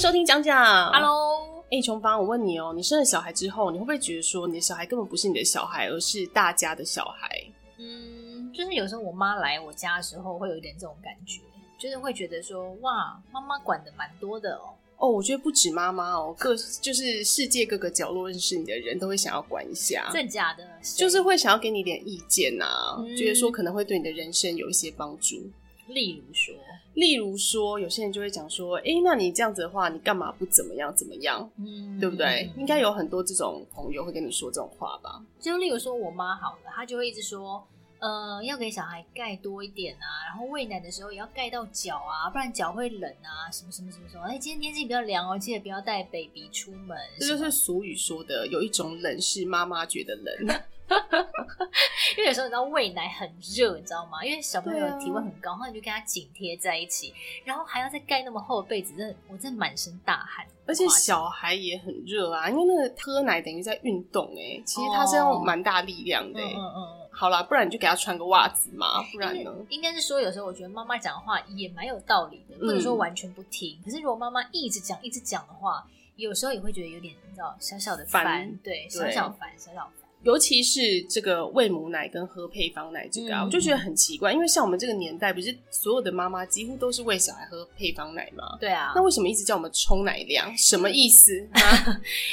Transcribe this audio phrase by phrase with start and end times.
[0.00, 0.90] 迎收听讲讲。
[0.90, 7.28] Hello，哎，琼芳，我问你哦，你生了小孩之后，你会不会觉得说，你的小孩根本不是你的小孩，而是大家的小孩？
[7.76, 11.42] 嗯，就是有时候我妈来我家的时候，会有一点这种感觉，
[11.78, 14.72] 就是会觉得说，哇，妈妈管的蛮多的哦。
[14.96, 25.36] 哦，我觉得不止妈妈哦，各就是世界各个角落认识你的人都会想要管一下，真假的，就是会想要给你点意见啊，嗯、觉得说可能会对你的人生有一些帮助。
[25.88, 26.54] 例如说，
[26.94, 31.50] 例如说，有些人就会讲说，哎、欸，那你这样子的话，你干嘛不怎么样怎么样？
[31.58, 32.50] 嗯，对不对？
[32.56, 35.22] 应该有很多这种朋友会跟你说这种话吧？
[35.40, 37.66] 就例如说我妈好了，她就会一直说。
[38.02, 44.24] 呃，要给小孩盖多一点啊，然后喂奶的时候也要盖到脚啊，不然脚会冷啊，什么什么什么什么。
[44.24, 46.96] 哎，今天天气比较凉哦，记得不要带 baby 出门。
[47.18, 50.60] 这就是俗语说的，有一种冷是妈妈觉得冷。
[52.16, 54.24] 因为有时候你知道喂奶很热，你知道吗？
[54.24, 60.46] 因为小朋友的体温很高，然后你就跟他紧贴在一起，然后还要再盖那么厚的被子，真的，我真的满身大汗。
[60.66, 66.40] 而且小孩也很热啊，因为那个喝奶等于在运动哎，其实他是用蛮大力量的。
[66.40, 67.00] 嗯嗯嗯。
[67.12, 69.52] 好啦，不然你就给他穿个袜子嘛，不然呢？
[69.68, 73.78] 应该是说，有时候我觉得妈妈讲的话也蛮有道理的，不能说完全不听。
[73.80, 75.84] 嗯、可是如果妈妈一直讲一直讲的话，
[76.16, 79.99] 有时候也会觉得有点你知道小小的烦，烦对，小小烦，小小烦。
[80.22, 88.58] 尤其是这个喂母奶跟喝配方奶这个啊，嗯、我就觉得很奇怪，因为像我们这个年代，不是所有的妈妈几乎都是喂小孩喝配方奶吗？
[88.60, 90.54] 对啊，那为什么一直叫我们冲奶量？
[90.58, 91.60] 什么意思 啊？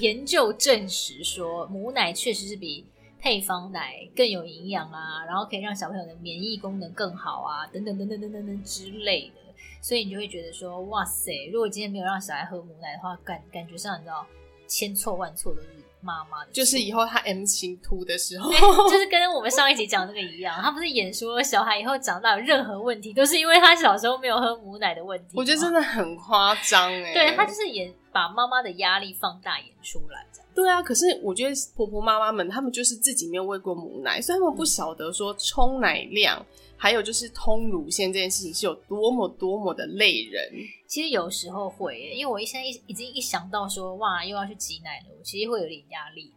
[0.02, 2.86] 研究证实说，母奶确实是比
[3.22, 14.28] 配方奶更有营养啊，然后可以让小朋友的免疫功能更好啊，等等等等等等等之类的，所以你就会觉得说，哇塞，如果今天没有让小孩喝母奶的话，感感觉上你知道，
[14.68, 15.70] 千错万错都是。
[16.02, 25.34] 妈妈的，就是以后他 M 型秃的时候，就是跟我们上一集讲那个一样，他不是演说小孩以后长大有任何问题，都是因为他小时候没有喝母奶的问题。
[25.36, 30.48] 我觉得真的很夸张哎，对，他就是演把妈妈的压力放大演出来这样。
[30.56, 36.44] 对啊，可是我觉得婆婆妈妈们他们就是自己没有喂过母奶，所以他们不晓得说冲奶量。
[36.78, 40.52] 还有就是通乳腺这件事情是有多么多么的累人。
[40.88, 46.32] 其实有时候会耶，因为我现在一已经一想到说哇又要去挤奶了，我其实会有点压力，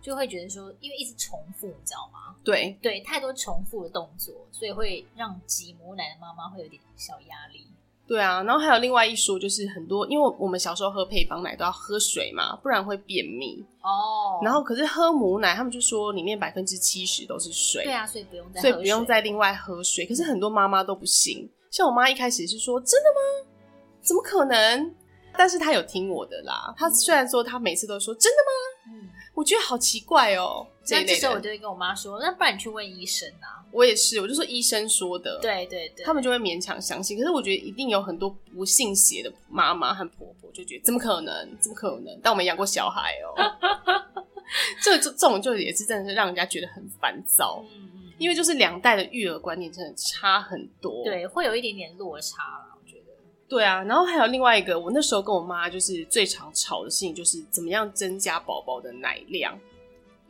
[0.00, 2.36] 就会觉得说因为一直重复，你知道吗？
[2.44, 7.66] 对对，太多重复的动作，所以会让挤母奶的妈妈会有点小压力。
[8.06, 14.40] 对啊，然后还有另外一说，就是很多，因为我们小时候喝配方奶都要喝水嘛，不然会便秘哦。
[14.42, 17.84] 然后可是喝母奶，他们就说里面百分之七十都是水。
[17.84, 20.04] 对啊，所以不用再，所以不用再另外喝水。
[20.04, 23.48] 可是很多妈妈都不信，像我妈一开始是说真的吗？
[24.02, 24.94] 怎么可能？
[25.34, 26.74] 但是她有听我的啦。
[26.76, 29.00] 她虽然说她每次都说真的吗？
[29.00, 30.66] 嗯，我觉得好奇怪哦。
[30.90, 33.62] 那这时候我就会跟我妈说，那不然你去问医生啊。
[33.70, 37.16] 我也是，我就说医生说的，对对对，他们就会勉强相信。
[37.16, 41.56] 可是我觉得一定有很多不信邪的妈妈和婆婆，就觉得怎么可能？
[41.58, 42.20] 怎么可能？
[42.22, 43.32] 但我们养过小孩哦、
[44.82, 47.64] 这这种就也是真的是让人家觉得很烦躁。
[47.72, 53.12] 嗯嗯，因为就是两代的育儿观念真的差很多，对，会有一点点落差啦，我觉得。
[53.48, 59.58] 对啊，然后还有另外一个，我那时候跟我妈就是最常吵的事情，就是怎么样增加宝宝的奶量。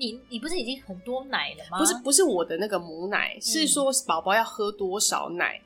[0.02, 1.78] 你你不是已经很多奶了吗？
[1.78, 5.56] 不是不是我的那个母奶，嗯、是说宝宝要喝多少奶？
[5.56, 5.62] 哦，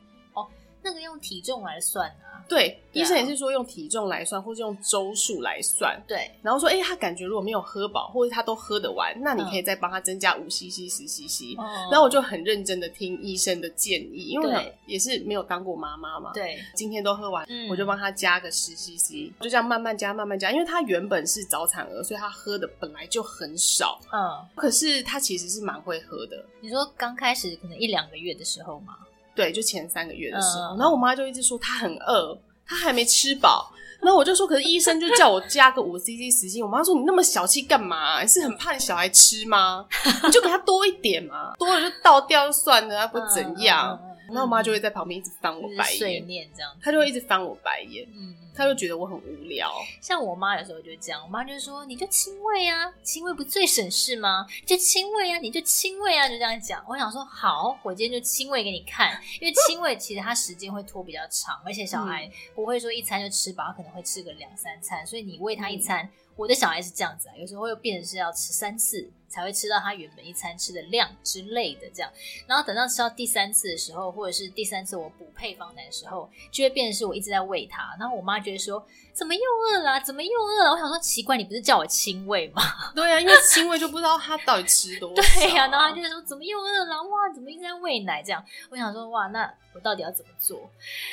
[0.87, 2.39] 那个用体重来算啊。
[2.49, 6.01] 对，医生也是说用体重来算，或是用周数来算。
[6.07, 11.57] 对，然后说，哎、欸，他感觉如果没有喝饱，或者他都喝得完，那你可以再帮他增加五 cc、十 cc。
[11.91, 16.31] 然后我就很认真的听医生的建议，因为我也是没有当过妈妈嘛。
[16.33, 20.53] 对，今天都喝完，嗯、我就帮他加个十 cc，就这样慢慢加，慢慢加。
[20.53, 24.01] 因为他原本是早产儿，所以他喝的本来就很少。
[24.13, 26.47] 嗯，可是他其实是蛮会喝的。
[26.61, 28.99] 你说刚开始可能一两个月的时候吗？
[29.37, 32.37] 对，就前三个月的时候，嗯、然后我妈就一直说她很饿，
[32.67, 33.71] 她还没吃饱。
[33.99, 36.63] 然后我就说，可是医生就叫我加个五 cc 十 cc。
[36.63, 38.21] 我妈说，你那么小气干嘛？
[38.21, 39.87] 你是很怕你小孩吃吗？
[40.23, 43.99] 你就给他多一点嘛，多了就倒掉就算了，不怎样。
[44.27, 48.07] 嗯嗯嗯、然后我妈就会在旁边一直翻我白眼，这样，她就会一直翻我白眼。
[48.15, 48.35] 嗯。
[48.57, 49.71] 他就觉得我很无聊，
[50.01, 54.47] 像我妈有时候就这样，我妈就说：“你就亲喂啊，亲喂不最省事吗？
[54.65, 72.11] 就亲喂啊，你就亲喂啊，就这样讲。”我想说好，我今天就亲喂给你看，因为亲喂其实它时间会拖比较长，而且小孩不会说一餐就吃饱，可能会吃个两三餐，所以你喂他一餐，我的小孩是这样子啊，有时候会变成是要吃三次才会吃到他原本一餐吃的量之类的这样。
[72.47, 77.95] 然后等到吃到第三次的时候，或者是第三次我补配方奶的时候，就会变成是我一直在喂他。
[77.99, 80.01] 然后我妈觉得说，怎么又饿了？
[80.01, 80.71] 怎么又饿了？
[80.71, 82.63] 我想说奇怪，你不是叫我亲喂吗？
[82.95, 85.41] 对啊，因为亲喂就不知道他到底吃多少。
[85.41, 87.03] 对呀、啊，然后他就说怎么又饿了？
[87.03, 88.45] 哇，怎么一直在喂奶这样？
[88.71, 90.71] 我想说哇，那我到底要怎么做？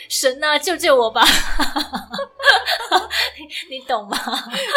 [0.10, 1.21] 神啊，救救我吧！
[3.69, 4.18] 你懂吗？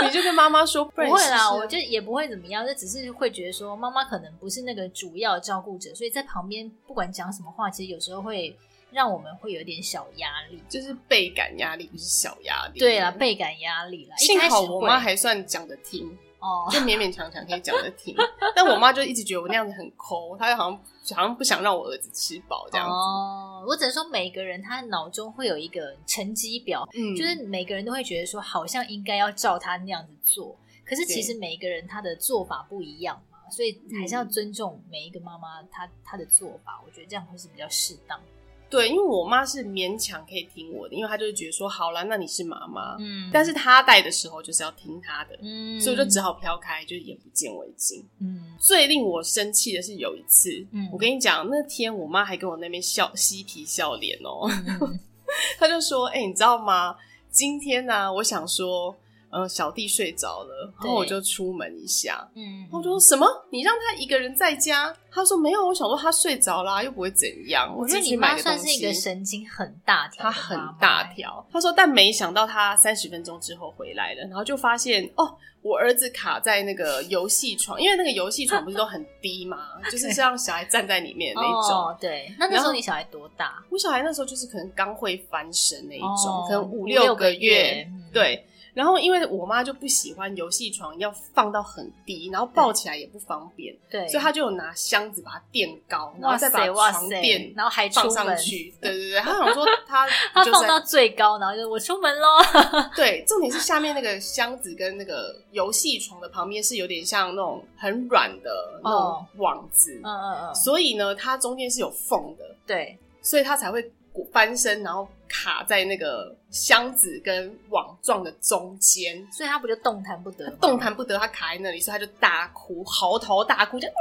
[0.03, 8.57] 你就跟妈妈说，不会啦，我就也不会怎么样，就只是会觉得说，妈妈可能不是那个主要照顾者，所以在旁边不管讲什么话，其实有时候会
[8.91, 12.79] 让我们会有点小压力，就是倍感压力，不是小压力。
[12.79, 14.17] 对啊，倍感压力啦。
[14.17, 16.17] 幸好我妈还算讲得听。
[16.39, 18.15] 哦，就勉勉强强可以讲得听，
[18.55, 20.81] 但我妈就一直觉得我那样子很抠，她就好像
[21.17, 22.93] 好像不想让我儿子吃饱这样子。
[22.93, 30.55] 哦，我只能说每个人他脑中会有一个成绩表，嗯，就是每个人都会觉得说好像应该要照他那样子做，
[30.87, 38.21] 可是其实每一个人他的做法不一样嘛，所以还是要尊重每一个妈妈她她的做法，我觉得这样会是比较适当。
[38.69, 48.57] 对，因为我妈是勉强可以听我的，因为她就是觉得说，好啦，那你是妈妈，嗯，但是她带的时候就是要听她的，嗯，所以我就只好飘开，就是眼不见为净，嗯。
[48.59, 54.49] 最令我生气的是有一次，嗯，我跟你讲，那天我妈还跟我那边笑嬉皮笑脸哦，
[54.81, 54.99] 嗯、
[55.59, 56.97] 她就说，哎、欸，你知道吗？
[57.31, 58.97] 今天呢、啊，我想说。
[59.31, 62.27] 呃，小弟睡着了，然后我就出门一下。
[62.35, 63.27] 嗯，然后我就说什么？
[63.51, 64.95] 你让他一个人在家？
[65.11, 67.75] 他说没有，我想说他睡着啦，又不会怎样。
[67.77, 71.47] 我觉得你妈算是一个神经很大条，他很大条。
[71.51, 79.59] 他说，但没想到他三十分钟之后回来了，然后就发现哦，我儿子卡在那个游戏床，因为那个游戏床不是都很低嘛，
[79.91, 81.79] 就是让小孩站在里面的那种。
[81.79, 82.33] 哦，对。
[82.39, 83.65] 那那时候你小孩多大？
[83.71, 87.87] 我小孩那时候就是可能刚会翻身那一种，可能五六个月。
[88.13, 88.47] 对。
[88.77, 98.71] 然后，因为我妈就不喜欢游戏床要放到很低，然后抱起来也不方便，对，所以她就有拿箱子把它垫高，然后再把床垫，然后还放上去。
[98.79, 102.29] 对对对，她想说她 她放到最高，然后就我出门喽。
[102.95, 113.91] 对，重点是下面那个箱子跟那个游戏床的旁边是有点像那种很软的那种网子，嗯嗯嗯，所以呢，它中间是有缝的，对，所以它才会
[114.31, 115.09] 翻身，然后。
[115.29, 120.51] 卡在那个箱子跟网状的中间，所以他不就动弹不得？
[120.53, 123.93] 动弹不得，他卡在那里，所以他就大哭，嚎啕大哭，就啊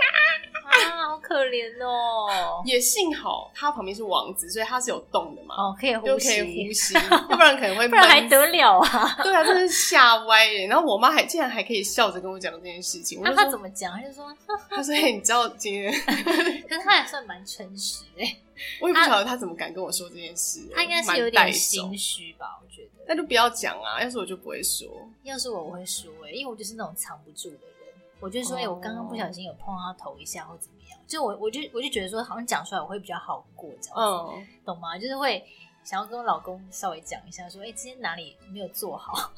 [0.65, 2.63] 啊，好可怜哦！
[2.65, 9.17] 也幸好他旁边是王子，所以他是有动的嘛，哦，可以呼吸，就可以呼吸，要不然可能会， 不然还得了啊？
[9.21, 10.69] 对啊，真是吓歪人。
[10.69, 13.91] 然后我妈还竟然还可以笑着跟我讲这件事情，那他怎么讲？
[13.93, 14.33] 他就说，
[14.71, 15.91] 他说：“你知道今天，
[16.67, 18.37] 可是他还算蛮诚实哎。”
[18.79, 22.44] 我也不晓得他怎么敢跟我说这件事，他应该是有点心虚吧？
[22.61, 24.01] 我觉得，那就不要讲啊。
[24.01, 24.87] 要是我就不会说，
[25.23, 27.75] 要是我我会说哎、欸，因为我就是那种藏不住的人。
[28.21, 34.97] 我就说哎、欸，我刚刚不小心有碰到他头一下或怎么样，就我我就我就觉得说好像讲出来我会比较好过这样子，嗯，懂吗？
[34.97, 35.45] 就是会
[35.83, 39.31] 想要跟我老公稍微讲一下，说哎、欸，今天哪里没有做好？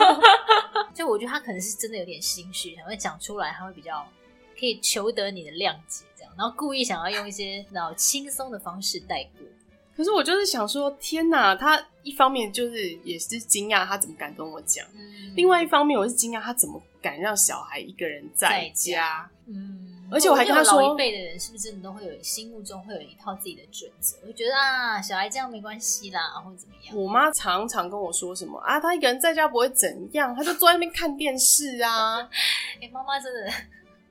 [0.94, 4.04] 就我觉得他可能是真的有点心虚，想要讲出来，他会比较
[4.58, 6.32] 可以求得你的谅解这样。
[6.36, 9.46] 然后故意想要用一些然后轻松的方式带过，
[9.96, 11.54] 可是我就是想说，天哪！
[11.54, 14.86] 他一方面就是也是惊讶，他怎么敢跟我讲？
[14.94, 19.28] 嗯，另外一方面，我是惊讶他怎么敢让小孩一个人在家。
[19.46, 24.16] 嗯，而且我还跟他说，老一辈的人是不是真的都会有心目中会有一套自己的准则？
[24.22, 26.96] 我就觉得啊，小孩这样没关系啦，或者怎么样？
[26.96, 32.20] 我妈常常跟我说什么啊，她一个人在家不会怎样，她就坐在那边看电视啊。
[32.80, 33.52] 哎、欸，妈妈真的。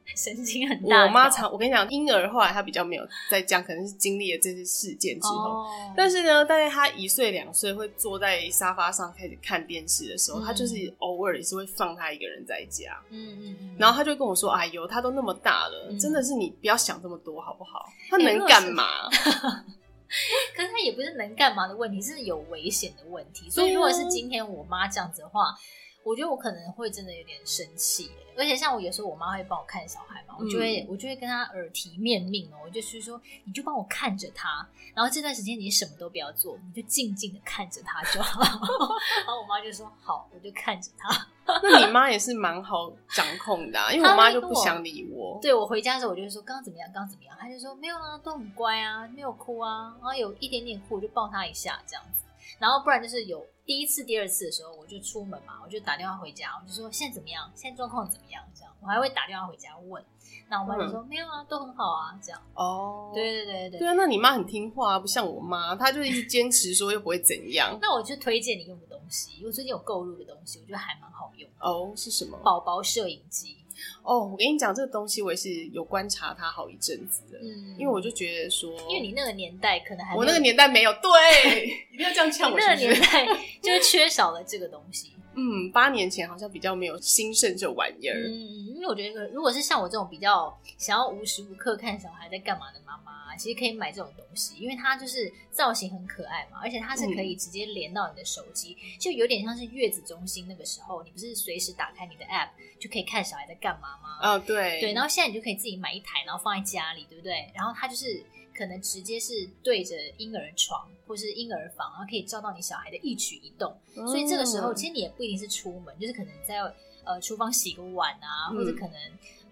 [0.15, 1.05] 神经很大。
[1.05, 5.63] 我妈常，我跟你讲，婴儿后来她比较没有在讲，可能是经历了这些事件之后。
[5.63, 5.67] Oh.
[5.95, 13.01] 但是呢，大概她一岁两岁会坐在沙发上开始看电视的时候，嗯、他就是偶尔也是会放她一个人在家。
[13.09, 13.75] 嗯嗯嗯。
[13.79, 17.85] 然后她就跟我说：“哎呦，她都那么大了，嗯、真的是你不要想这么多好不好？
[18.09, 19.19] 他能干嘛？”欸、
[20.57, 23.49] 可是他也不是能干嘛的问题，是有危险的问题。
[23.49, 25.55] 所以如果是今天我妈这样子的话。
[26.03, 38.41] 我觉得我可能会真的有点生气，而且像我有时候我妈会帮我看小孩嘛，我就会、嗯、我就会跟她耳提面命哦，我就是说你就帮我看着他，然后这段时间你什么都不要做，你就静静的看着他就好。
[39.25, 41.27] 然后我妈就说好，我就看着他。
[41.61, 45.37] 那你妈也是蛮好掌控的、啊，因为我妈就不想理我。
[45.41, 52.20] 对，我回家的时候我就会说刚刚怎么样，刚刚怎么样，她就说没有啊，都很乖啊，没有哭啊，然后有一点点哭我就抱她一下这样子。
[52.59, 57.51] 然后不然就是有第一次、第二次的时候，我就出门嘛，我就打电话回家，我就说现在怎么样？
[57.55, 58.43] 现在状况怎么样？
[58.53, 60.03] 这样我还会打电话回家问。
[60.49, 62.41] 那我妈就说、嗯、没有啊，都很好啊，这样。
[62.55, 63.87] 哦，对对对对对。
[63.87, 67.77] 啊，那你妈很听话啊，不像我妈，她就一直坚持说又不会怎样。
[67.81, 71.49] 那我就推荐你用的东西，我最近有购入的东西，我觉得还蛮好用。
[71.59, 72.37] 哦，是什么？
[72.43, 73.59] 宝宝摄影机。
[74.03, 82.69] 哦，我跟你讲，这个东西我也是有观察它好一阵子的，嗯，因为我就觉得说，因为你那个年代可能还我那个年代没有，对， 一定要这样呛我是是？
[82.71, 83.25] 那个年代
[83.61, 85.11] 就是缺少了这个东西。
[85.33, 88.17] 嗯，八年前好像比较没有兴盛这玩意儿。
[88.17, 104.19] 嗯，因为我觉得，如果是像我这种比较想要无时无刻看小孩在干嘛的妈妈，其实可以买这种东西，因为它就是造型很可爱嘛，而且它是可以直接连到你的手机，嗯、就有点像是月子中心那个时候，你不是随时打开你的 app 就可以看小孩在干嘛吗？
[104.21, 107.51] 哦，对，对，然后现在你就可以自己买一台，然后放在家里，对不对？
[107.55, 108.23] 然后它就是。
[108.53, 113.75] 可能直接是对着婴儿床或是婴儿房，然后可以照到你小孩的一举一动。
[113.95, 116.57] 嗯、所以这个时候，其实你也不一定是出门，就是可能在
[117.05, 118.93] 呃厨房洗个碗啊，嗯、或者可能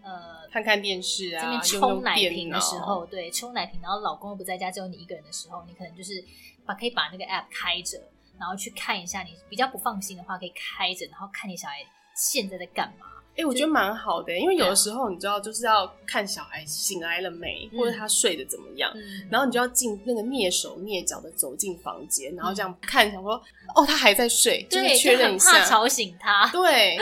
[0.03, 6.23] 呃看看电视啊，这边冲奶瓶的时候，对，冲奶瓶，然后老公又不在家，只有你一个人的时候，你可能就是
[6.65, 7.97] 把可以把那个 app 开着，
[8.37, 9.23] 然后去看一下。
[9.23, 11.77] 你比较不放心的话，可以开着，然后看你小孩
[12.15, 13.07] 现在在干嘛。
[13.39, 23.41] 哎、欸，我觉得蛮好的，因为有的时候你知道，就是要看小孩醒来了没，嗯、或者他睡得怎么样，嗯、然后你就要进那个蹑手蹑脚的走进房间，然后这样看，想说
[23.75, 26.49] 哦，他还在睡，就是确认一下，怕吵醒他。
[26.51, 26.97] 对，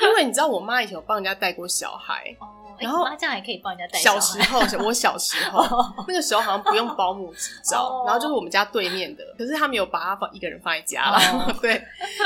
[0.00, 2.32] 因为你知道，我妈以前有帮人家带过小孩。
[2.38, 2.46] 哦
[2.80, 5.62] 然后他这样还可以帮人家带小时候，我小时候
[6.08, 11.82] 那个时候好像不用保姆执照，然后就是我们家对面的，可是他没有把他放一个人放在家了， 对。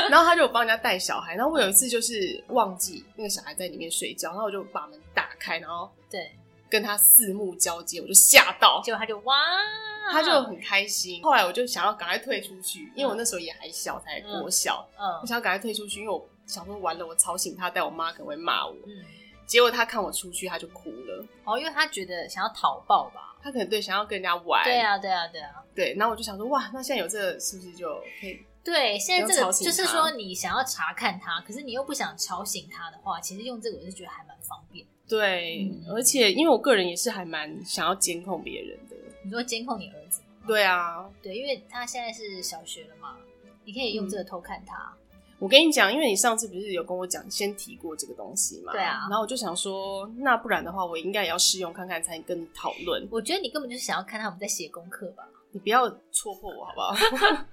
[0.09, 6.31] 然后他就帮人家带小孩，然后我有一次就是忘记那个小孩在里面睡觉，然后我就把门打开，然后对。
[6.67, 9.35] 跟他四目交接，我就吓到，结果他就哇，
[10.11, 11.23] 他就很开心。
[11.23, 18.75] 后来我就想要赶快退出去，因为我那时候也还小，才国小，嗯，我想要赶快退出去，因为我想说完了，我吵醒他，带我妈可能会骂我。
[19.45, 21.25] 结果他看我出去，他就哭了。
[21.43, 24.63] 哦，因为他觉得想要讨抱吧，他可能对想要跟人家玩。
[24.63, 25.93] 对啊，对啊，对啊，对。
[25.95, 27.87] 然后我就想说，哇，那现在有这个是不是就
[28.19, 28.39] 可以？
[28.63, 34.85] 对，现在这个就是说，你想要查看他，可是你又不想吵醒他的话，其实用这个我是觉得还蛮方便。
[35.07, 38.95] 对，嗯、而且因为我个人也是还蛮想要监控别人的。
[39.23, 40.47] 你说监控你儿子吗？
[40.47, 43.15] 对啊，对，因为他现在是小学了嘛，
[43.63, 44.91] 你可以用这个偷看他。
[44.97, 45.04] 嗯
[45.37, 48.71] 我跟你讲，因为你上次不是有跟我讲，先提过这个东西嘛？
[48.71, 49.07] 对啊。
[49.09, 53.07] 然后我就想说，那不然的话，我应该也要试用看看，才跟你讨论。
[53.11, 55.27] 我觉得你根本就是想要看他们在写功课吧？
[55.55, 56.93] 你不要戳破我好不好？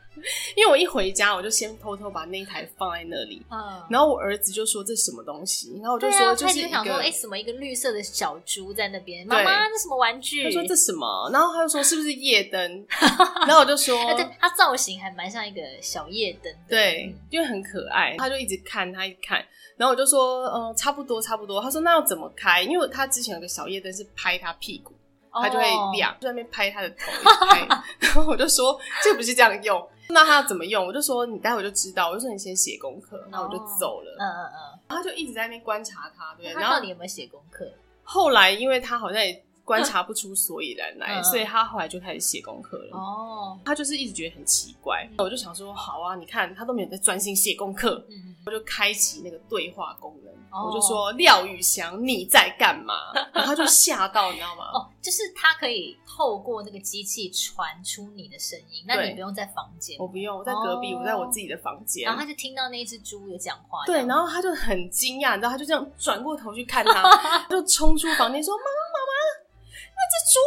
[0.57, 3.41] 因为我一回家，我就先偷偷把那一台放在那里。
[3.49, 3.81] 嗯。
[3.89, 5.79] 然后我儿子就说，这是什么东西？
[5.81, 9.25] 然后我就说就是一个，哎、欸，什么一个绿色的小猪在那边？
[9.25, 10.43] 妈妈，这什么玩具？
[10.43, 11.31] 他说这什么？
[11.33, 12.87] 然后他就说是不是夜灯？
[13.47, 16.53] 然后我就说，对，它造型还蛮像一个小夜灯。
[16.69, 18.17] 对，因为很可爱。
[18.19, 19.39] 他就一直看，他一直看。
[19.77, 21.63] 然后我就说，嗯、呃，差不多，差不多。
[21.63, 22.63] 他说那要怎么开？
[22.63, 24.93] 因为他之前有个小夜灯是拍他屁股。
[25.33, 26.97] 他就会亮，就在那边拍他的头，
[27.51, 27.67] 拍。
[28.01, 30.87] 然后我就说，这不是这样用，那他要怎么用？
[30.87, 32.11] 我就说你待会就知道。
[32.11, 34.17] 我就说你先写功课，然后我就走了。
[34.19, 34.61] 嗯嗯嗯。
[34.89, 36.53] 然后他就一直在那边观察他，对。
[36.53, 37.67] 然后你有没有写功课？
[38.05, 42.91] 后来因为他好像也观察不出所以然来， 所以他后来就开始写功课了。
[42.93, 43.59] 哦。
[43.65, 50.33] 他就是一直觉得很奇怪，我就想说，好啊，你看他都没有在专心写功课，嗯，我就开启那个对话功能。
[50.53, 52.95] 我就说廖宇翔，你在干嘛？
[53.33, 54.69] 然后他就吓到，你知道吗？
[54.77, 62.05] 哦，就是他可以透过那个机器传出你的声音，那你不用在房间，我不用，我在隔壁，我在我自己的房间。
[62.05, 67.03] 然后他就听到那只猪有讲话，对，然后他就很惊讶，你知道，他就这样转过头去看他，
[67.49, 69.13] 就冲出房间说：“妈妈，妈妈，
[69.97, 70.39] 那只猪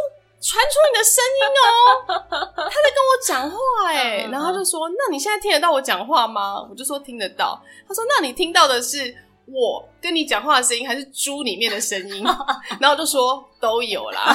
[0.48, 1.68] 传出你的声音哦，
[2.56, 9.16] 他在跟我讲话哎。”然后他就说：“那你现在听得到我讲话吗？”我就说：“听得到。”他说：“那你听到的是？”
[9.48, 12.24] 我跟你讲话的声音，还是猪里面的声音？
[12.82, 14.34] 然后我就说都有啦，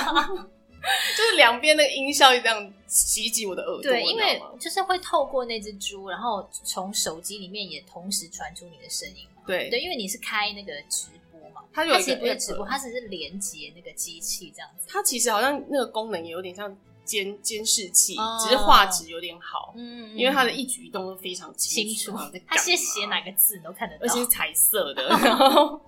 [1.18, 3.90] 就是两边那个音效这样袭击我的耳朵。
[3.90, 9.26] 对，因为就是会透过那只猪，然后从手机里面也同时传出你的声音。
[9.44, 11.06] 对对，因为你是开那个直
[11.72, 14.86] 它其实不是直播，它只是连接那个机器这样子。
[14.88, 16.76] 它其实好像那个功能也有点像。
[17.02, 22.12] 监监视器，只是画质有点好，嗯，因为它的一举一动都非常清楚，
[22.46, 25.08] 他写写哪个字你都看得到，而且是彩色的。
[25.18, 25.80] 然后，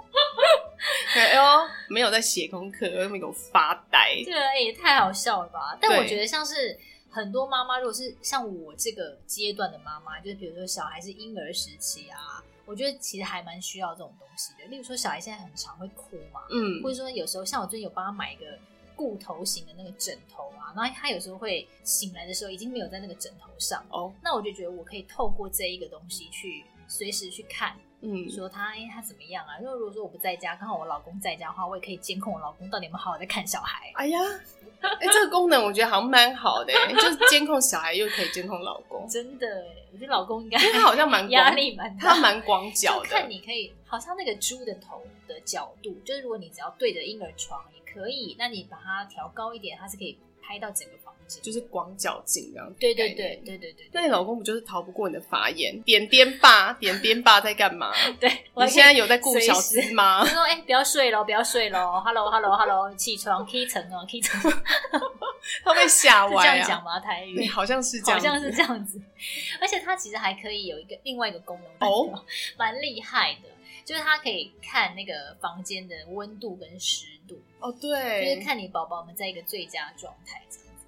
[1.15, 1.43] 哎呦，
[1.89, 5.79] 没有在写功课，又没给我发呆，对啊，也太好笑了吧？
[5.81, 6.77] 但我觉得像是
[7.09, 14.65] 很多妈妈，如果是像我这个阶段的妈妈，就是比如说小孩是婴儿时期啊，我觉得其实还蛮需要这种东西的。
[14.69, 18.59] 例如说，小孩现在很常会哭嘛，嗯，或者说有时候像我最近有帮他买一个。
[18.95, 24.13] 固头型的那个枕头啊，然后他有时候会醒来的时候已经没有在那个枕头上哦，oh.
[24.23, 29.59] 那我就觉得我可以透过这一个东西去随时去看，嗯，说他哎、欸、他怎么样啊？
[29.59, 33.91] 因为如果说我不在家，刚好我老公在家的话，我也可以监控我老公到底有没有好好在看小孩。
[33.95, 34.19] 哎呀，
[35.01, 39.07] 哎、欸，这个功能我觉得好像蛮好的，就是监控小孩又可以监控老公。
[39.09, 39.47] 真的，
[39.93, 43.09] 我觉得老公应该，因为他好像蛮压力蛮大，他蛮广角的。
[43.09, 51.43] 看你可以，好像那个猪的头的角度，就是如果你只要对着婴儿床也可以，那你把它调高一点，它是可以拍到整个房间。
[51.43, 53.89] 就是广角镜这样，对对对对对对。
[53.93, 55.81] 那你老公不就是逃不过你的法眼？
[55.81, 57.91] 点点爸，点点爸在干嘛？
[58.21, 60.23] 对，你现在有在顾小子吗？
[60.27, 64.43] 他说：“哎、欸，不要睡了，不要睡了，Hello，Hello，Hello，起床，起床哦，起床。
[65.65, 66.53] ”他被吓歪啊？
[66.53, 67.01] 这样讲吗？
[67.01, 69.01] 台语好像是这样，好像是这样子。
[69.59, 72.23] 而且它其实还可以有一个另外一个功能哦，
[72.59, 73.49] 蛮厉害的，
[73.93, 80.43] 就是它可以看那个房间的温度跟湿度哦，对，就是看你宝宝们在一个最佳状态。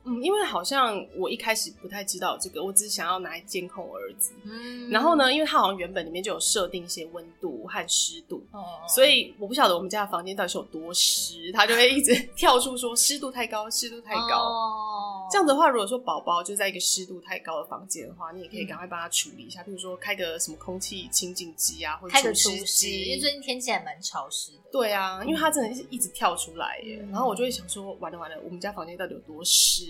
[0.06, 4.32] 嗯，因为好像我一开始不太知道这个，我只是想要拿来监控我儿子。
[4.44, 14.44] 嗯，然后呢，因为他好像原本里面就有设定一些温度和湿度，哦，所以我不晓得我们家的房间到底是有多湿，他就会一直 跳出说湿度太高，湿度太高。
[14.44, 14.93] 哦，
[15.34, 24.58] 这样子的话，如果说宝宝就在一个湿度太高的房间的话，你也可以赶快帮他处理一下，比如说开个什么空气清净机啊，或者除湿机，因为最近天气还蛮潮湿的。
[24.70, 29.82] 对啊，因为他真的是一直跳出来耶，嗯、然后我就会想说，完了完了，我们家房间到底有多湿？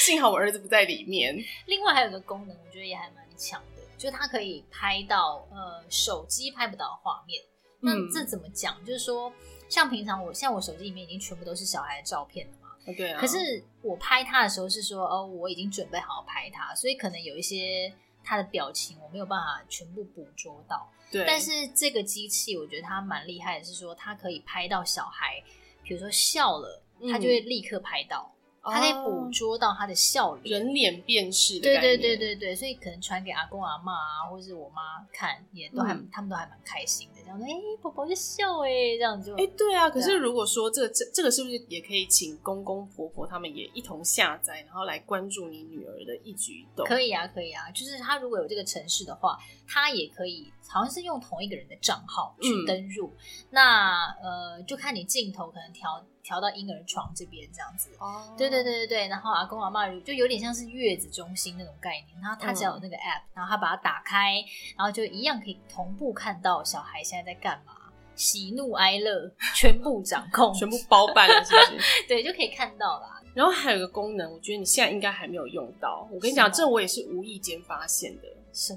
[0.00, 1.38] 幸好我儿子不在里面。
[1.66, 7.40] 另外还有一个功能，我觉得也还蛮强的，就是它可以拍到呃手机拍不到的画面。
[7.80, 8.76] 那这怎么讲？
[8.82, 9.32] 嗯、就是说，
[9.68, 12.57] 像平常我现在我手机里面已经全部都是小孩的照片了嘛。
[12.96, 13.20] 对啊。
[13.20, 17.92] 可是我拍他的时候是说，哦，我已经准备好拍他，所以可能有一些
[18.22, 20.90] 他的表情我没有办法全部捕捉到。
[21.10, 25.42] 对，但是这个机器我觉得它蛮厉害的，是说它可以拍到小孩，
[25.82, 28.30] 比如说笑了，它就会立刻拍到。
[28.34, 28.37] 嗯
[28.70, 31.60] 他可以捕捉到他的笑脸，人脸辨识的。
[31.60, 39.88] 对对对对对，所以可能传给阿公阿妈啊，或者是我妈看，也都还、嗯、他们都还蛮开心的，这样子，哎、欸，宝宝在笑哎，这样就哎、欸，对啊。
[39.90, 46.86] 可是如果说这个这这个是不是也可以请公公婆婆他们也一同下载，然后来关注你女儿的一举一动？
[46.86, 47.70] 可以啊，可以啊。
[47.70, 53.08] 就是他如果有这个城市的话，他也可以，好像是用同一个人的账号去登入。
[53.08, 53.18] 嗯、
[53.50, 56.04] 那呃，就看你镜头可能调。
[56.28, 64.34] 调到婴儿床这边这样子，哦，对对对对对，然后阿公阿嬷就有点像是月子中心那种概念，然后他只要有那个 app，、嗯、然后他把它打开，
[64.76, 67.72] 然后就一样可以同步看到小孩现在在干嘛，
[68.14, 71.80] 喜怒哀乐全部掌控， 全部包办了，是不是？
[72.06, 73.14] 对，就可以看到啦。
[73.32, 76.06] 然后还有一个功能，我觉得你现在应该还没有用到。
[76.12, 78.28] 我跟你讲，这我也是无意间发现的。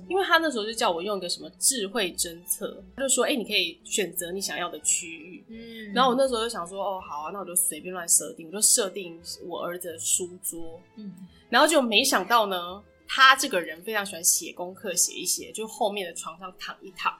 [0.07, 5.43] 因为他那时候就叫我用一个什么智慧侦测，他就说，哎、欸，你可以选择你想要的区域。
[5.49, 10.79] 嗯，然后我那时候就想说，哦，好啊，那我就随便乱设定，我就设定我儿子的书桌。
[10.97, 11.11] 嗯，
[11.49, 17.11] 然后就没想到呢，他这个人非常喜欢写功课，写一写，就后面的床上躺一躺。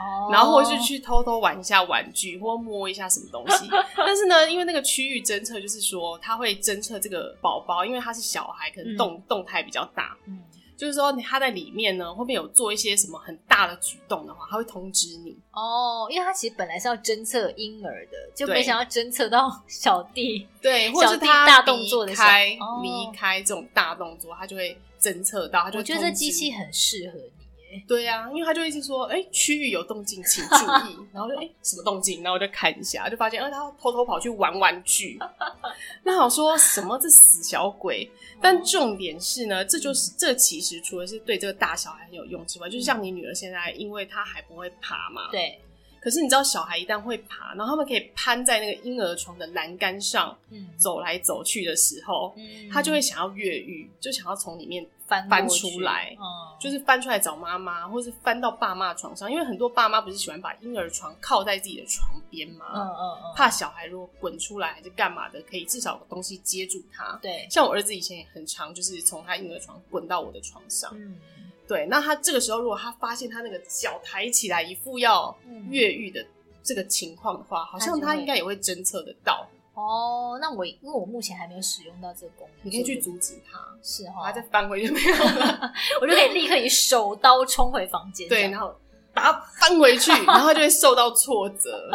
[0.00, 3.68] 哦，然后或是去偷偷玩一下玩具，或摸一下什么东西。
[3.96, 10.16] 但是呢，因为那个区域侦测，就是说他会侦测这个宝宝，因为他是小孩，可能动、嗯、动态比较大。
[10.26, 10.42] 嗯。
[10.80, 16.08] 就是说，他在里面呢，后面有做一些什么很大的举动的话，他会通知你哦。
[16.10, 22.46] 因为他其实本来是要侦测婴儿的，就没想要侦测到 小弟，对，或者是他大动作的开
[22.82, 25.60] 离开这种大动作，他就会侦测到。
[25.64, 27.39] 他就我觉得这机器很适合你。
[27.86, 30.56] 对呀、啊，因为他就一直说，哎、欸，区域有动静，请注
[30.88, 30.96] 意。
[31.12, 32.22] 然后就，哎、欸，什么动静？
[32.22, 35.18] 然后我就看一下，就发现，哎、呃，他偷偷跑去玩玩具。
[36.04, 36.98] 那我说什么？
[36.98, 38.10] 这死小鬼！
[38.40, 45.58] 但重点是呢，这就是这其实除了是对这个大小孩很有用之外，就是像你女儿现在，因为她还不会爬嘛，对。
[46.02, 56.24] 可是你知道，小孩一旦会爬，然后他们可以攀在那个婴儿床的栏杆上，嗯，走来走去的时候，嗯，他就会想要越狱，就想要从里面翻翻出来，嗯，
[56.60, 62.66] 就是翻出来找妈妈，或是翻到爸妈床上，因为很多爸妈不是喜欢把婴儿床靠在自己的床边吗？
[62.72, 67.18] 嗯嗯嗯，怕小孩如果滚出来还是干嘛的，可以至少有东西接住他。
[67.20, 70.92] 对，像我儿子以前也很常，就是从他婴儿床滚到我的床上。
[70.94, 71.18] 嗯。
[71.66, 75.36] 对，那他这个时候如果他发现他那个脚抬起来一副要
[75.68, 76.24] 越狱的
[76.62, 79.46] 这个情况的话，嗯、好像他应该也会侦测得到。
[79.80, 88.74] 哦，那我因为我目前还没有使用到这个功能，你可以去阻止他，是哈、哦，他再翻回就没有了， 我就可以立刻以手刀冲回房间，对，然后
[89.12, 91.90] 把它翻回去，然后就会受到挫折，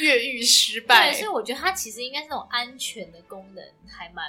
[0.00, 1.10] 越狱失败。
[1.10, 4.24] 对所以我觉得它其实应该是那种安全的功能，还蛮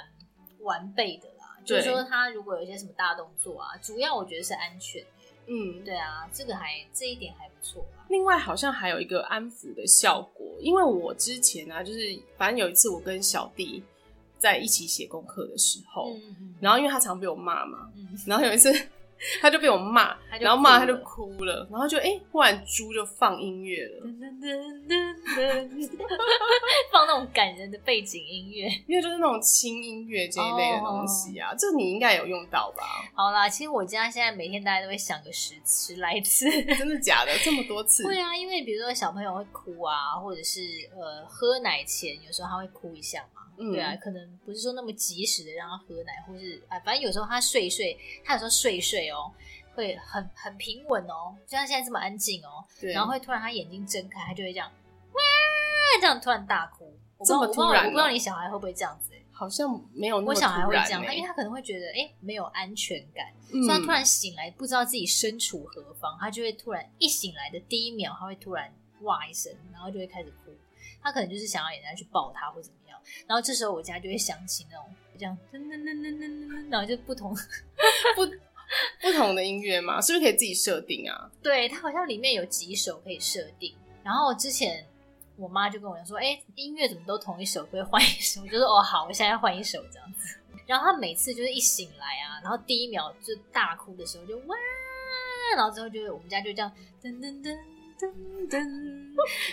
[0.60, 1.56] 完备的啦。
[1.64, 5.04] 就是说，它如果有一些什么大动作啊，主要我觉得是安全。
[5.46, 8.06] 嗯，对啊，这个还这一点还不错啊。
[8.08, 13.82] 另外，好像还有一个安抚的效果，因为我之前啊，就是反正有一次我跟小弟
[14.38, 18.72] 在一起写功课的时候，嗯嗯，然后因为他常被我骂嘛，嗯，然后有一次
[19.40, 24.06] 他就被我骂，然后骂他就哭了，然后就哎、欸，忽然猪就放音乐了，
[26.92, 31.58] 放那种感人的背景音乐，因为就是那种轻音乐这一类的东西啊，oh.
[31.58, 32.82] 这你应该有用到吧？
[33.14, 37.32] 好啦，其实我家现在每天大家都会响个十十来次，真的假的？
[37.44, 38.06] 这么多次？
[38.06, 40.60] 会啊，因为比如说小朋友会哭啊，或者是
[40.94, 43.39] 呃喝奶前有时候他会哭一下嘛。
[43.72, 49.30] 对啊，可能不是说那么及时的让他喝奶，或是啊，反正有时候他睡睡，他有时候睡睡哦，
[49.74, 54.70] 会很很平稳哦，就像现在这么安静哦，对，然后会突然他眼睛睁开，他就会这样
[55.12, 55.20] 哇，
[56.00, 56.90] 这样突然大哭，
[57.24, 70.56] 这么突然，我不知道你小孩会不会这样子，好像没有我小孩会这样，他因为他可能会觉得哎没有安全感，所以他突然醒来不知道自己身处何方，他就会突然一醒来的第一秒，他会突然哇一声，然后就会开始哭，
[71.02, 72.68] 他可能就是想要人家去抱他或者。
[73.26, 74.86] 然后这时候我家就会响起那种
[75.18, 77.34] 这样噔噔噔噔噔噔，然后就不同
[78.16, 78.26] 不
[79.02, 81.30] 不同的音乐嘛，是不是可以自己设定啊？
[81.42, 83.74] 对，它好像里面有几首可以设定。
[84.02, 84.86] 然后之前
[85.36, 94.56] 我妈就跟我讲说：“哎，音乐怎么都同一首，可以换一首？”我就说：“哦，好，我现在要换一首这样子。”然后她每次就是一醒来啊，然后第一秒就大哭的时候就哇，
[95.56, 97.58] 然后之后就我们家就这样噔噔噔
[97.98, 98.66] 噔噔，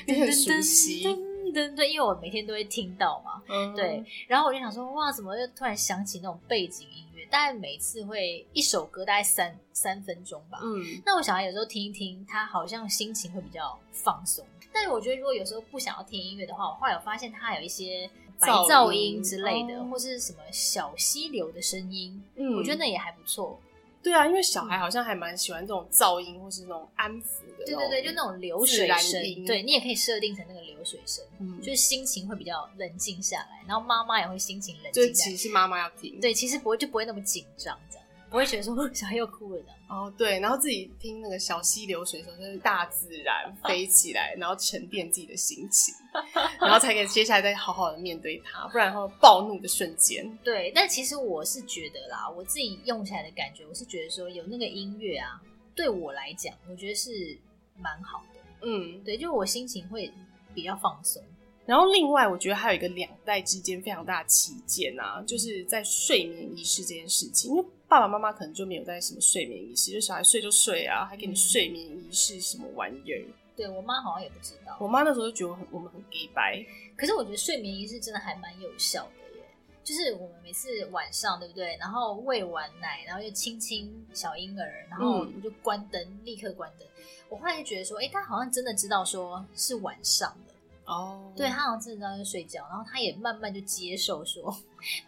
[0.06, 1.04] 你很熟悉。
[1.52, 7.26] 对对，因为我每天都会听到嘛，嗯、对，然后我就想说，哇，怎么又突然想起那种背景音乐？
[7.28, 10.60] 大概每次会一首歌，大概三三分钟吧。
[10.62, 14.46] 嗯，那我小孩有时候听一听，他好像心情会比较放松。
[14.72, 23.60] 但是我觉得，如果有时候不想要听音乐的话，我后来有发现他有一些白噪音之类的，或是什么小溪流的声音，嗯，我觉得那也还不错。
[24.08, 27.66] 对啊，因为小孩好像还蛮喜欢这种噪音，或是那种安抚的。
[27.66, 29.22] 对对对，就那种流水声。
[29.46, 35.08] 对，你也可以设定成那个流水声，嗯，就是心情会比较冷静下来，然后妈妈也会心情冷静下来。
[35.08, 36.18] 就其实是妈妈要听。
[36.22, 38.07] 对，其实不会就不会那么紧张这样。
[38.30, 45.94] 不会觉得说 小孩又哭了的哦，对，然后自己听那个小溪流水的时候，就是大自然飞起来，然后沉淀自己的心情，
[46.60, 50.38] 然后才可以接下来再好好的面对它，不然后暴怒的瞬间。
[50.44, 55.42] 对，但其实我是觉得啦，我自己用起来的感觉，我是觉得说有那个音乐啊，
[55.74, 57.38] 对我来讲，我觉得是
[57.78, 58.40] 蛮好的。
[58.64, 60.12] 嗯，对，就我心情会
[60.54, 61.24] 比较放松。
[61.68, 67.66] 然后另外，我觉得还有一个两代之间非常大的歧见啊，就是在睡眠仪式这件事情，因为。
[67.90, 73.24] 爸爸妈妈可能就没有在什么睡眠仪式，就小孩睡就睡啊，还给你睡眠仪式什么玩意儿？
[73.56, 74.76] 对，我妈好像也不知道。
[74.78, 76.62] 我妈那时候就觉得我很我们很 gay 白，
[76.98, 79.44] 可是我觉得睡眠仪式真的还蛮有效的耶。
[79.86, 81.78] 就是我们每次晚上对不对？
[81.78, 86.86] 然后喂完奶，然后就亲亲小婴儿，然后我就关灯，嗯、立刻关灯。
[87.30, 90.54] 我后来就觉得说，哎、欸，他好像真的知道说是晚上的
[90.88, 91.22] 哦。
[91.28, 91.38] Oh.
[91.38, 94.44] 对，他好像真的知道要睡觉，然后他也慢慢就接受说，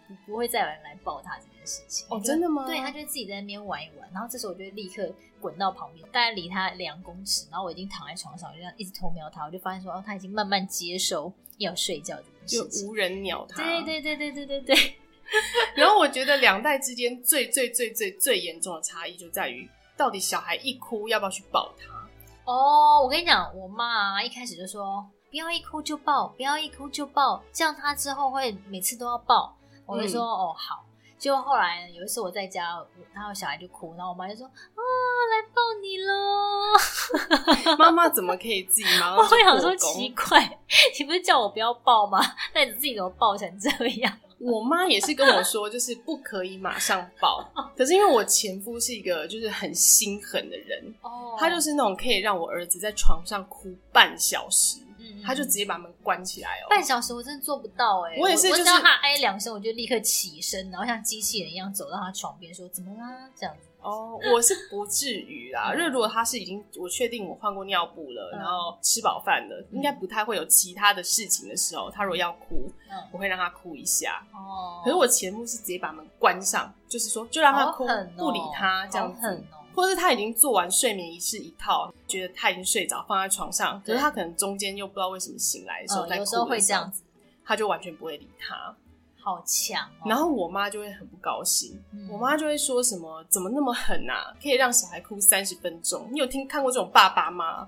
[0.07, 1.39] 不不会再有人来抱他。
[1.65, 2.65] 事情哦，真的吗？
[2.65, 5.07] 对，他就自己在那边玩一玩，然后这时候我就立刻
[5.39, 13.63] 滚到旁边，大概离他两公尺，然后我已经躺在床上，我就这样一直偷瞄他，我就发现说，哦，他已经慢慢接受要睡觉这件事情，就无人鸟他。
[13.63, 14.95] 对对对对对对对。
[15.75, 22.09] 然后我觉得两代之间最最最最最严重的差异就在于，到底小孩一哭要不要去抱他？
[22.51, 29.55] 哦，我跟你讲，我妈啊，一开始就说不要一哭就抱，不要一哭就抱，这样他之后会每次都要抱。
[29.85, 30.85] 我就说，嗯、哦，好。
[31.17, 32.81] 就后来有一次我在家，
[33.13, 34.81] 然后小孩就哭，然后我妈就说：“啊，
[35.29, 39.17] 来抱你喽！” 妈妈怎么可以自己忙？
[39.17, 40.57] 我会想说奇怪，
[40.97, 42.19] 你不是叫我不要抱吗？
[42.55, 44.17] 那你自己怎么抱成这样？
[44.39, 47.45] 我妈也是跟我说，就是不可以马上抱。
[47.75, 54.79] 可是因为我前夫是一个就是很心狠的人，哦，他就是那种可以让我儿子在床上哭半小时。
[55.23, 63.29] 他就直接把门关起来哦，半小时我真的做不到哎，我也是，就是他哎两声，我就立刻起身，然后像机器人一样走到他床边，说怎么啦？
[63.35, 63.61] 这样子。
[63.81, 72.69] 哦，我是不至于啦，因为如果他是已经我确定我换过尿布了，然后吃饱饭了，应该不太会有其他的事情的时候，他如果要哭，
[73.13, 74.21] 我会让他哭一下。
[74.33, 74.81] 哦。
[74.83, 79.43] 可是我前夫是直接把门关上，就是说就让他哭，不理他这样子。
[79.79, 87.01] 或是他已经做完睡眠仪式一套，觉得他已经睡着，放在床上，可是他可能中间又不知道为什么醒来的时候有时候会这样子，
[87.45, 88.75] 他就完全不会理他，
[89.21, 90.03] 好强哦。
[90.05, 94.35] 然后我妈就会很不高兴，嗯、我妈就会说什么：“怎么那么狠啊？
[94.43, 96.09] 可以让小孩哭三十分钟？
[96.11, 97.67] 你有听看过这种爸爸吗？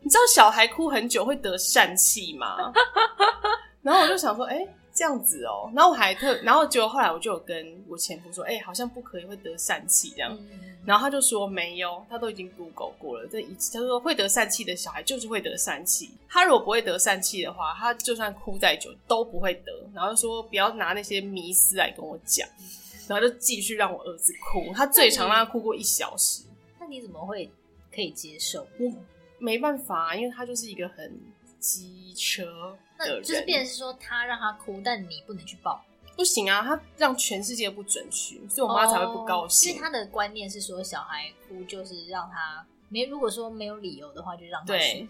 [0.00, 2.72] 你知道小孩哭很久会得疝气吗？”
[3.82, 10.36] 然后我就想说：“哎、欸。”这样子哦，然后我还特，然后结果后来我就有跟我前夫说，哎、欸，好像不可以，会得疝气这样。
[10.36, 16.10] 嗯、然后他就说没有，他都已经 Google 过了，这一次他说会得疝气的小孩就是会得疝气。
[16.28, 19.72] 他如果不会得疝气的话，他就算哭再久都不会得。
[19.94, 22.48] 然后就说不要拿那些迷思来跟我讲。
[23.06, 26.42] 然后就继续让我儿子哭，他最长让他哭过一小时。
[26.80, 27.48] 那你怎么会
[27.94, 28.66] 可以接受？
[28.80, 28.92] 我
[29.38, 31.18] 没办法，因为他就是一个很
[31.60, 35.84] 机车的人，就是变成是说他让他哭，但你不能去抱。
[36.16, 39.70] 不行啊，他让全世界不准去，所以我妈才会不高兴。
[39.70, 45.08] 因为他的观念是说，小孩哭就是让他没，如果说没有理由的话，就让他去。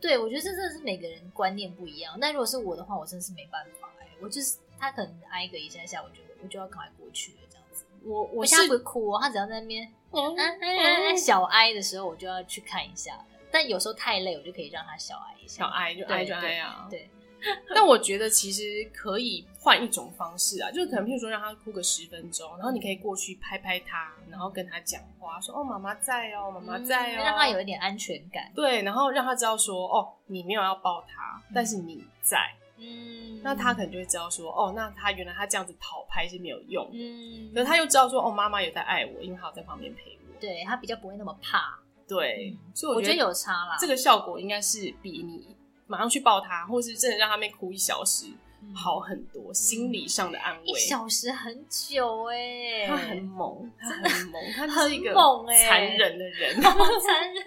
[0.00, 2.18] 对，对我觉得这真的是每个人观念不一样。
[2.20, 7.84] 但如果是我的话，我真的是没办法哎、欸，我就是他可能挨个一下下，我就我就要赶快过去了这样子。
[8.02, 13.24] 我我现在不会哭哦，他只要在那边嗯嗯嗯小哀的时候，我就要去看一下。
[13.52, 17.08] 但有时候太累，我就可以让他小挨一下，小挨就挨就挨啊，对。
[17.74, 28.48] 但我觉得其实可以换一种方式啊，就是可能譬如说让他哭个十分钟，然后你可以过去拍拍他，然后跟他讲话，说哦妈妈在哦，妈妈在哦，让他有一点安全感。
[28.54, 32.38] 对，然后让他知道说哦你没有要抱他，但是你在，
[32.78, 41.76] 嗯，那他可能就会知道说哦那他原来他这样子讨拍是没有用的，嗯，可是他又知道说哦妈妈也在爱我，因为他有在旁边陪我，对他比较不会那么怕，
[42.14, 45.56] 对，所以我觉得有差啦，这个效果应该是比你。
[45.88, 48.24] 马上去抱他，或是真的让他们哭一小时，
[48.62, 50.64] 嗯、好很多，心理上的安慰。
[50.64, 57.44] 一小时很久哎、欸，他很猛，他很猛，他是一个猛残忍的人， 残忍。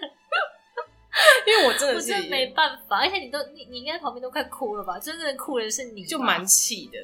[1.44, 4.96] 因为我真的是没办法，而且你都你你应该旁边都快哭了吧？
[5.00, 6.98] 真正的哭的是你，就蛮气的，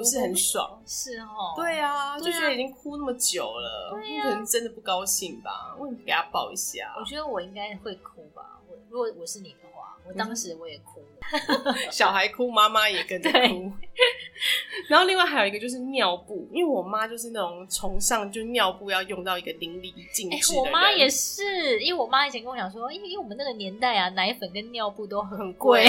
[0.00, 0.82] 不是很爽。
[0.86, 5.76] 是哦，对啊，就觉得已经哭那么久了，你、啊、可能真的不高兴吧？
[5.78, 6.94] 为什么给他抱一下？
[6.98, 8.60] 我觉得我应该会哭吧。
[8.66, 9.88] 我如果我是你的话。
[10.02, 13.70] 我当时我也哭了，小孩哭，妈妈也跟着哭。
[14.88, 20.56] 然后另外还有一个就是尿布，因为我妈就是那种崇尚就尿布要用到一个淋漓尽致。
[20.56, 25.84] 我妈也是，因为我妈以前跟我讲说，因为因为我们那个年代啊，奶粉跟尿布都很贵。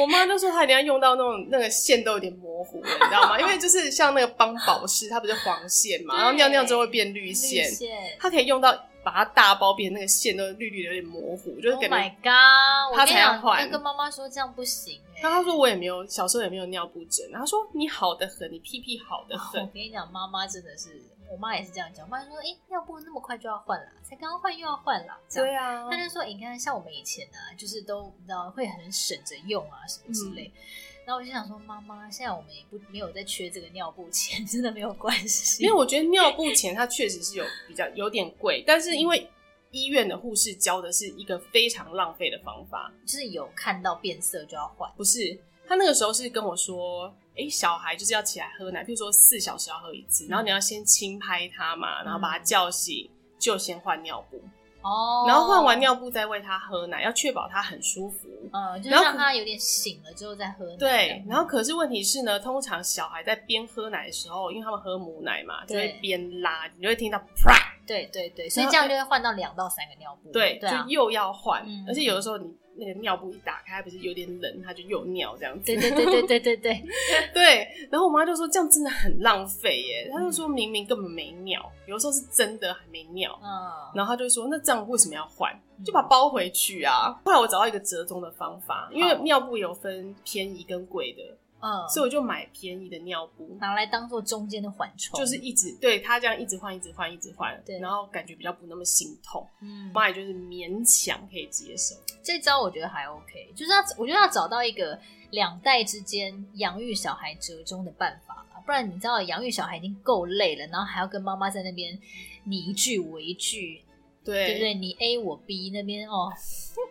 [0.00, 3.40] 我妈就说她一定要用到那种那个线都有点模糊了，你知道吗？
[3.40, 8.76] 因为就是像那个邦宝适，它不是黄线嘛，然后尿尿之后会变绿线，绿线它可以用到。
[9.00, 11.96] 把它大包变那个线都绿绿的，有点模糊，就是感觉。
[11.96, 12.94] Oh my god！
[12.94, 13.70] 他才要换。
[13.70, 15.20] 跟妈妈说这样不行哎。
[15.22, 17.24] 那他说我也没有，小时候也没有尿布疹。
[17.32, 19.62] 他说你好的很，你屁屁好的很。
[19.62, 22.06] 我跟你讲，妈妈真的是，我妈也是这样讲。
[22.06, 25.18] 我妈说，哎、欸，尿布那么快就要换了，才刚刚换又要换了。
[25.32, 25.88] 对啊。
[25.90, 30.48] 她就说，你看像我们以前、啊，就是都你知道会很省着用啊什么之类。
[30.54, 30.60] 嗯
[31.08, 35.64] 然后我就想说，妈妈，现在我们也不没有在缺这个尿布钱，真的没有关系。
[35.64, 39.26] 因为我觉得尿布钱它确实是有比较有点贵，但是因为
[39.70, 44.92] 医院的护士教的是一个非常浪费的方法，就是有看到变色就要换。
[44.98, 54.40] 不是，他那个时候是跟我说，哎，小孩就是要起来喝奶，譬如说四小时要喝一次，然后你要先轻拍他嘛，然后把他叫醒，就先换尿布。
[54.80, 58.28] 哦，然后换完尿布再喂他喝奶，要确保他很舒服。
[58.52, 60.76] 嗯，就是让他有点醒了之后再喝奶。
[60.76, 67.67] 对，然后可是问题是呢，通常小孩在边喝奶的时候，因为他们喝母奶嘛，就会边拉，你就会听到啪。
[67.88, 75.64] 对对对所以这样就会换到两到三个尿布对对就又要换而且有的时候你那个尿布一打开不是有点冷它就又尿这样子。
[75.64, 76.84] 对对对对对对
[77.34, 77.68] 对。
[77.90, 83.48] 然后我妈就说这样真的很浪费耶她就说明明根本没尿有的时候是真的还没尿嗯。
[83.94, 85.52] 然后她就说那这样为什么要换？
[85.84, 87.12] 就把包回去啊。
[87.24, 91.22] 后来我找到一个折中的方法因为尿布有分便宜跟贵的
[91.60, 99.46] 嗯，所以我就买便宜的尿布，拿来当做中间的缓冲，就是一直对他这样一直换，一直换，一直换，对，然后感觉比较不那么心痛。
[99.60, 101.94] 嗯，妈也就是勉强可以接受。
[102.22, 104.98] 这招我觉得还 OK，就是要我觉得要找到一个
[105.30, 111.98] 两代之间养育小孩折中的办法啦，不然你知道养育小孩已经够累了，然后还要跟妈妈在那边
[112.44, 113.82] 你一句我一句。
[114.24, 114.74] 对，对不对？
[114.74, 116.30] 你 A 我 B 那边哦，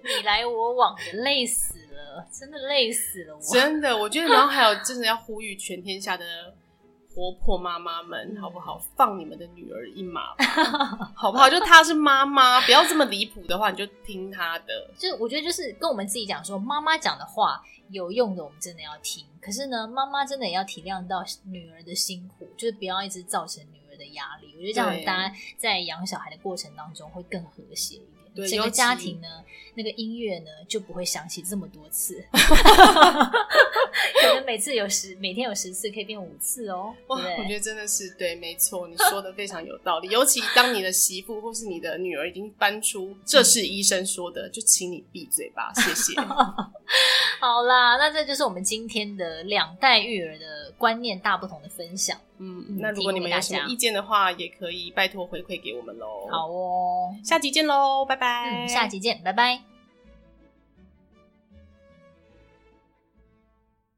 [0.01, 3.41] 你来我往的，累死了， 真的累死了我。
[3.53, 6.25] 真的，我觉得，然后还有，真的要呼吁全天下的
[7.13, 8.79] 婆婆妈妈们，好不好？
[8.95, 10.45] 放你们的女儿一马吧，
[11.15, 11.49] 好不好？
[11.49, 14.89] 就她是妈妈，不要这么离谱的话，你就听她的。
[14.97, 19.25] 就我觉得，就是跟我们自己讲说，妈妈讲的话有用的，我们真的要听。
[19.41, 28.16] 可是呢，妈妈真的也要体谅到女儿的辛苦，就是不要一直造成女儿的压力，我觉得这样大家在养小孩的过程当中会更和谐一点。
[28.37, 29.27] 对，整个家庭呢，
[29.75, 32.23] 那个音乐呢就不会响起这么多次，
[34.21, 36.93] 可能每次有十，每天有十次，可以变五次哦。
[37.07, 40.09] 哇，我觉得真的是对，没错，你说的非常有道理。
[40.09, 46.19] 尤其当你的媳妇或是你的女儿已经搬出“这是医生说的”，就请你闭嘴吧， 谢谢。
[47.39, 52.19] 好啦，那这就是我们今天的两代育儿的观念大不同的分享。
[52.39, 56.27] 嗯，那如果你们有什么意见的话，也可以拜托回馈给我们喽。
[56.29, 58.65] 好哦，下集见喽，拜拜。
[58.65, 59.76] 嗯，下集见，拜拜。